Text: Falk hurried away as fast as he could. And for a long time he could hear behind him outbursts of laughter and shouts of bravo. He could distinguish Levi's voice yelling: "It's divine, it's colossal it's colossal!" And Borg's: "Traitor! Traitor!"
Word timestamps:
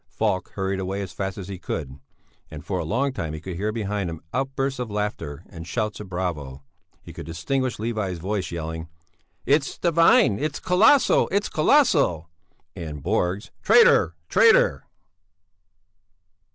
Falk 0.09 0.49
hurried 0.55 0.79
away 0.79 0.99
as 1.03 1.13
fast 1.13 1.37
as 1.37 1.47
he 1.47 1.59
could. 1.59 1.99
And 2.49 2.65
for 2.65 2.79
a 2.79 2.83
long 2.83 3.13
time 3.13 3.33
he 3.33 3.39
could 3.39 3.55
hear 3.55 3.71
behind 3.71 4.09
him 4.09 4.19
outbursts 4.33 4.79
of 4.79 4.89
laughter 4.89 5.43
and 5.47 5.67
shouts 5.67 5.99
of 5.99 6.09
bravo. 6.09 6.63
He 7.03 7.13
could 7.13 7.27
distinguish 7.27 7.77
Levi's 7.77 8.17
voice 8.17 8.49
yelling: 8.49 8.87
"It's 9.45 9.77
divine, 9.77 10.39
it's 10.39 10.59
colossal 10.59 11.29
it's 11.31 11.49
colossal!" 11.49 12.31
And 12.75 13.03
Borg's: 13.03 13.51
"Traitor! 13.61 14.15
Traitor!" 14.27 14.87